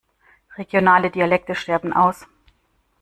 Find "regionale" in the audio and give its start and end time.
0.57-1.11